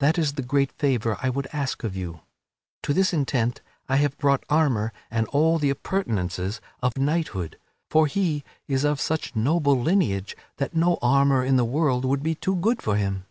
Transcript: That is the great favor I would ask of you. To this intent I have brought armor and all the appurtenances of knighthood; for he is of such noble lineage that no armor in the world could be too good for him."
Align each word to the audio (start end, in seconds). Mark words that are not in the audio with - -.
That 0.00 0.18
is 0.18 0.34
the 0.34 0.42
great 0.42 0.70
favor 0.70 1.16
I 1.22 1.30
would 1.30 1.48
ask 1.50 1.82
of 1.82 1.96
you. 1.96 2.20
To 2.82 2.92
this 2.92 3.14
intent 3.14 3.62
I 3.88 3.96
have 3.96 4.18
brought 4.18 4.44
armor 4.50 4.92
and 5.10 5.26
all 5.28 5.58
the 5.58 5.70
appurtenances 5.70 6.60
of 6.82 6.98
knighthood; 6.98 7.58
for 7.88 8.06
he 8.06 8.44
is 8.68 8.84
of 8.84 9.00
such 9.00 9.34
noble 9.34 9.80
lineage 9.80 10.36
that 10.58 10.76
no 10.76 10.98
armor 11.00 11.42
in 11.42 11.56
the 11.56 11.64
world 11.64 12.02
could 12.04 12.22
be 12.22 12.34
too 12.34 12.56
good 12.56 12.82
for 12.82 12.96
him." 12.96 13.24